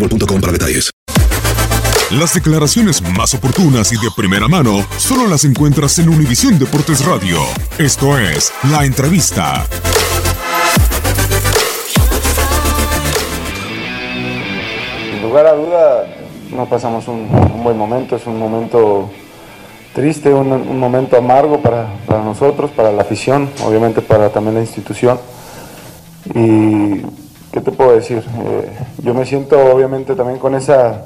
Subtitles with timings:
[0.00, 0.90] boostmobile.com para detalles.
[2.10, 7.38] Las declaraciones más oportunas y de primera mano solo las encuentras en Univisión Deportes Radio.
[7.78, 9.64] Esto es La Entrevista.
[15.08, 16.16] Sin lugar a duda,
[16.50, 17.28] no pasamos un,
[17.62, 19.08] buen momento, es un momento
[19.94, 24.62] triste, un, un momento amargo para, para, nosotros, para la afición, obviamente para también la
[24.62, 25.20] institución.
[26.34, 27.02] Y,
[27.60, 28.24] ¿qué te puedo decir?
[28.46, 28.72] Eh,
[29.02, 31.02] yo me siento obviamente también con esa,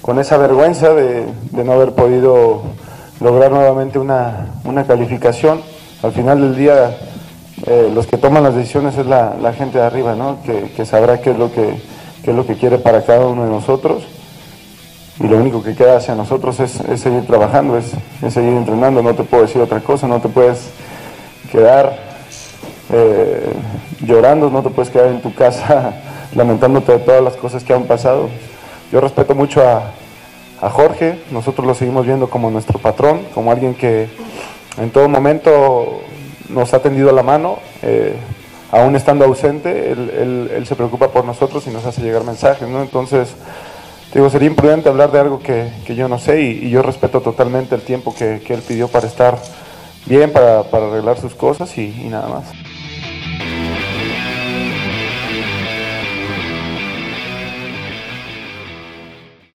[0.00, 2.62] con esa vergüenza de, no haber podido
[3.20, 5.60] lograr nuevamente una, una calificación.
[6.04, 6.96] Al final del día,
[7.66, 10.38] eh, los que toman las decisiones es la, gente de arriba, ¿no?
[10.44, 11.74] que, sabrá qué es, lo que,
[12.22, 14.04] qué es lo que quiere para cada uno de nosotros
[15.18, 16.70] y lo único que queda hacia nosotros es,
[17.00, 17.86] seguir trabajando, es,
[18.32, 20.70] seguir entrenando, no te puedo decir otra cosa, no te puedes
[21.50, 22.09] quedar
[22.92, 23.52] eh,
[24.00, 25.94] llorando, no te puedes quedar en tu casa
[26.34, 28.28] lamentándote de todas las cosas que han pasado.
[28.92, 29.92] Yo respeto mucho a,
[30.70, 34.10] Jorge, nosotros lo seguimos viendo como nuestro patrón, como alguien que
[34.76, 36.02] en todo momento
[36.50, 38.14] nos ha tendido la mano, eh,
[38.70, 42.68] aún estando ausente, él, él, él, se preocupa por nosotros y nos hace llegar mensajes,
[42.68, 42.82] ¿no?
[42.82, 43.34] Entonces,
[44.12, 47.76] Digo, sería imprudente hablar de algo que, que yo no sé y, yo respeto totalmente
[47.76, 49.38] el tiempo que, que él pidió para estar
[50.06, 52.69] bien, para, para arreglar sus cosas y nada más.